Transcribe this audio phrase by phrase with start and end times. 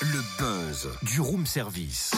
[0.00, 2.10] Le buzz du room service.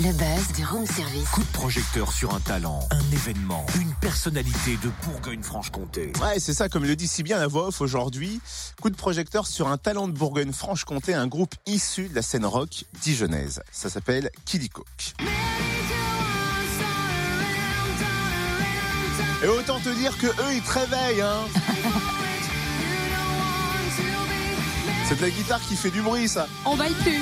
[0.00, 1.28] Le buzz du room service.
[1.30, 6.12] Coup de projecteur sur un talent, un événement, une personnalité de Bourgogne-Franche-Comté.
[6.22, 8.40] Ouais, c'est ça, comme le dit si bien la voix off aujourd'hui.
[8.80, 12.84] Coup de projecteur sur un talent de Bourgogne-Franche-Comté, un groupe issu de la scène rock
[13.02, 13.62] dijonnaise.
[13.70, 15.14] Ça s'appelle Kiddy Coke.
[19.42, 21.40] Et autant te dire que eux, ils te réveillent, hein.
[25.12, 26.46] C'est de la guitare qui fait du bruit, ça.
[26.64, 27.20] On va y plus.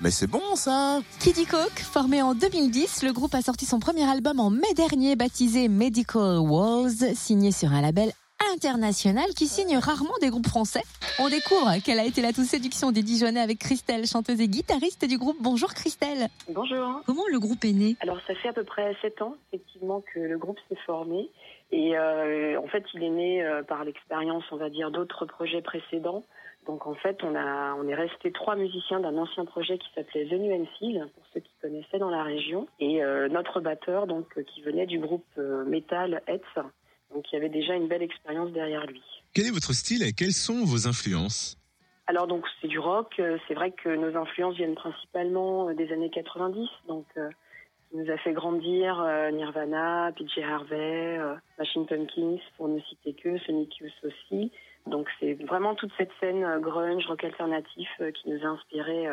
[0.00, 1.00] Mais c'est bon, ça.
[1.18, 5.16] Kiddy Coke, formé en 2010, le groupe a sorti son premier album en mai dernier,
[5.16, 8.12] baptisé Medical Walls, signé sur un label
[8.54, 10.84] international qui signe rarement des groupes français.
[11.18, 15.06] On découvre quelle a été la toute séduction des Dijonnais avec Christelle, chanteuse et guitariste
[15.06, 15.36] du groupe.
[15.40, 16.28] Bonjour Christelle.
[16.48, 17.02] Bonjour.
[17.04, 17.96] Comment le groupe est né?
[18.00, 21.28] Alors ça fait à peu près sept ans effectivement que le groupe s'est formé
[21.70, 25.60] et euh, en fait il est né euh, par l'expérience on va dire d'autres projets
[25.60, 26.24] précédents.
[26.66, 30.26] Donc en fait on a on est resté trois musiciens d'un ancien projet qui s'appelait
[30.26, 34.26] The New Seal pour ceux qui connaissaient dans la région et euh, notre batteur donc
[34.38, 36.40] euh, qui venait du groupe euh, metal Hetz
[37.12, 39.02] donc il y avait déjà une belle expérience derrière lui.
[39.34, 41.56] Quel est votre style et quelles sont vos influences?
[42.06, 43.14] Alors donc c'est du rock.
[43.18, 47.30] euh, C'est vrai que nos influences viennent principalement euh, des années 90, donc euh,
[47.94, 53.38] nous a fait grandir euh, Nirvana, PJ Harvey, euh, Machine Pumpkins pour ne citer que,
[53.38, 54.52] Sonic Youth aussi.
[54.86, 59.06] Donc c'est vraiment toute cette scène grunge, rock alternatif qui nous a inspirés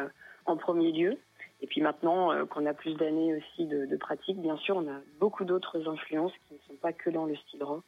[0.46, 1.18] en premier lieu.
[1.62, 5.46] Et puis maintenant qu'on a plus d'années aussi de, pratique, bien sûr, on a beaucoup
[5.46, 7.84] d'autres influences qui ne sont pas que dans le style rock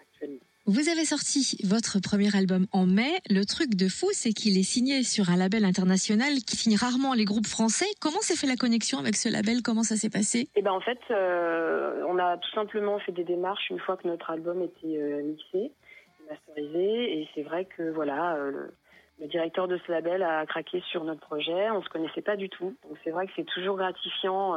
[0.00, 0.38] actuellement.
[0.66, 3.20] Vous avez sorti votre premier album en mai.
[3.28, 7.12] Le truc de fou, c'est qu'il est signé sur un label international qui signe rarement
[7.12, 7.84] les groupes français.
[8.00, 9.60] Comment s'est fait la connexion avec ce label?
[9.62, 10.48] Comment ça s'est passé?
[10.56, 14.08] Eh ben en fait, euh, on a tout simplement fait des démarches une fois que
[14.08, 15.70] notre album était euh, mixé,
[16.30, 18.74] masterisé, et c'est vrai que voilà, euh, le,
[19.20, 21.70] le directeur de ce label a craqué sur notre projet.
[21.72, 24.54] On se connaissait pas du tout, donc c'est vrai que c'est toujours gratifiant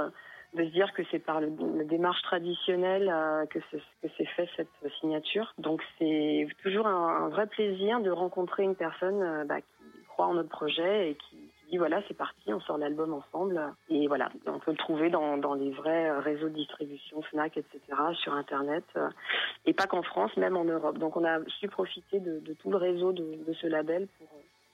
[0.54, 4.26] de se dire que c'est par le, la démarche traditionnelle euh, que c'est que c'est
[4.26, 5.54] fait cette signature.
[5.58, 10.28] Donc c'est toujours un, un vrai plaisir de rencontrer une personne euh, bah, qui croit
[10.28, 11.38] en notre projet et qui,
[11.70, 13.62] dit voilà c'est parti, on sort l'album ensemble.
[13.90, 17.80] Et voilà, on peut le trouver dans, dans les vrais réseaux de distribution, Fnac, etc.
[18.14, 18.86] sur Internet.
[18.96, 19.10] euh,
[19.66, 20.98] et pas qu'en France, même en Europe.
[20.98, 24.28] Donc on a su profiter de, de tout le réseau de, de ce label pour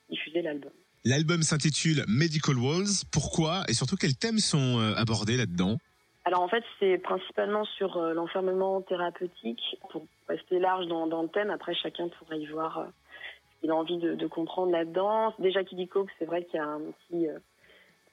[0.10, 0.72] diffuser l'album.
[1.06, 3.04] L'album s'intitule Medical Walls.
[3.12, 5.76] Pourquoi et surtout quels thèmes sont euh, abordés là-dedans?
[6.24, 11.50] Alors en fait, c'est principalement sur euh, l'enfermement thérapeutique, pour rester large dans, le thème.
[11.50, 15.34] Après, chacun pourra y voir euh, ce qu'il a envie de, comprendre là-dedans.
[15.40, 17.36] Déjà, qui dit coke, c'est vrai qu'il y a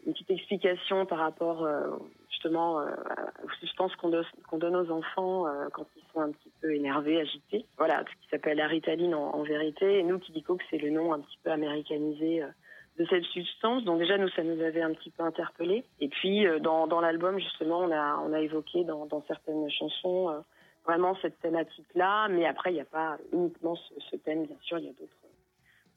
[0.04, 1.68] une petite explication par rapport
[2.30, 2.84] justement,
[3.62, 7.66] je pense qu'on donne, aux enfants quand ils sont un petit peu énervés, agités.
[7.78, 9.98] Voilà, ce qui s'appelle la ritaline en, en vérité.
[9.98, 12.42] Et nous, qui dit coke, c'est le nom un petit peu américanisé.
[13.00, 13.83] De cette substance.
[13.84, 15.84] Donc déjà, nous, ça nous avait un petit peu interpellés.
[16.00, 19.71] Et puis, euh, dans, dans l'album, justement, on a, on a évoqué dans, dans certaines
[19.71, 20.41] chansons euh,
[20.84, 22.28] vraiment cette thématique-là.
[22.28, 24.93] Mais après, il n'y a pas uniquement ce, ce thème, bien sûr, il y a
[24.93, 25.16] d'autres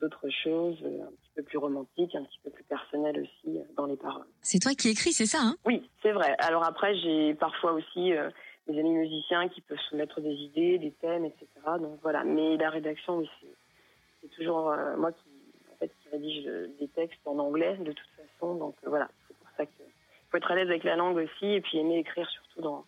[0.02, 3.86] d'autres choses euh, un petit peu plus romantiques, un petit peu plus personnelles aussi dans
[3.86, 4.26] les paroles.
[4.42, 5.56] C'est toi qui écris, c'est ça hein?
[5.66, 6.36] Oui, c'est vrai.
[6.40, 8.30] Alors après, j'ai parfois aussi euh,
[8.68, 11.48] des amis musiciens qui peuvent soumettre des idées, des thèmes, etc.
[11.80, 12.26] Donc voilà.
[12.26, 13.30] Mais la rédaction, oui,
[14.22, 15.33] c'est toujours euh, moi qui
[16.14, 18.56] rédige euh, des textes en anglais de toute façon.
[18.56, 19.72] Donc euh, voilà, c'est pour ça que
[20.32, 22.86] faut être à l'aise avec la langue aussi et puis aimer écrire surtout dans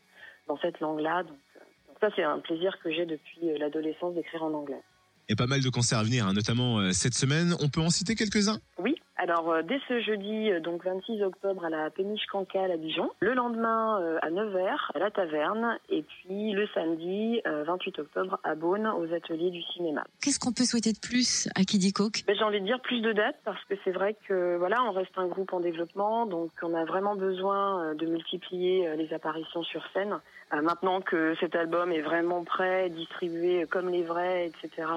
[0.47, 1.23] dans cette langue-là.
[1.23, 4.81] Donc, euh, donc ça, c'est un plaisir que j'ai depuis l'adolescence d'écrire en anglais.
[5.27, 7.55] Il y a pas mal de concerts à venir, hein, notamment cette semaine.
[7.59, 8.59] On peut en citer quelques-uns?
[8.77, 8.94] Oui,
[9.25, 13.09] alors euh, dès ce jeudi, euh, donc 26 octobre à la Péniche Cancale à Dijon,
[13.21, 18.39] le lendemain euh, à 9h à la Taverne, et puis le samedi euh, 28 octobre
[18.43, 20.03] à Beaune aux ateliers du cinéma.
[20.21, 22.23] Qu'est-ce qu'on peut souhaiter de plus à Kiddy Coke?
[22.27, 24.91] Ben, J'ai envie de dire plus de dates parce que c'est vrai que voilà, on
[24.91, 29.83] reste un groupe en développement, donc on a vraiment besoin de multiplier les apparitions sur
[29.93, 30.19] scène.
[30.51, 34.87] Maintenant que cet album est vraiment prêt, distribué comme les vrais, etc.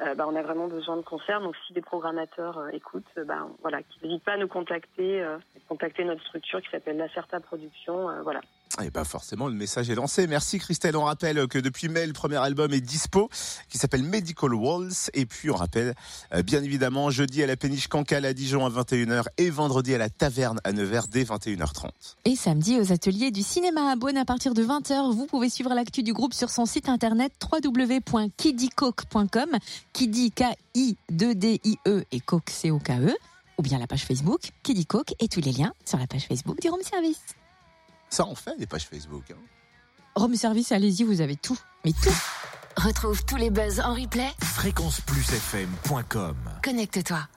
[0.00, 1.40] ben, on a vraiment besoin de concerts.
[1.40, 5.38] Donc si des programmateurs écoutent, ben voilà, qu'ils n'hésitent pas à nous contacter, euh,
[5.68, 8.08] contacter notre structure qui s'appelle La Certa Production.
[8.08, 8.40] euh, voilà.
[8.84, 10.26] Et ben forcément, le message est lancé.
[10.26, 10.96] Merci Christelle.
[10.96, 13.28] On rappelle que depuis mai, le premier album est dispo,
[13.68, 14.92] qui s'appelle Medical Walls.
[15.14, 15.94] Et puis on rappelle,
[16.34, 19.98] euh, bien évidemment, jeudi à la péniche Cancale à Dijon à 21h et vendredi à
[19.98, 21.90] la Taverne à Nevers dès 21h30.
[22.24, 25.74] Et samedi aux ateliers du cinéma à Beaune à partir de 20h, vous pouvez suivre
[25.74, 29.50] l'actu du groupe sur son site internet www.kiddycoke.com,
[29.92, 33.14] Kiddy K-I-2-D-I-E et Coke C-O-K-E,
[33.58, 36.60] ou bien la page Facebook Kiddy Coke et tous les liens sur la page Facebook
[36.60, 37.20] du Room Service.
[38.10, 39.24] Ça en fait des pages Facebook.
[39.30, 39.36] Hein.
[40.16, 42.14] Room Service, allez-y, vous avez tout, mais tout.
[42.76, 44.30] Retrouve tous les buzz en replay.
[44.40, 47.26] Fréquenceplusfm.com Connecte-toi.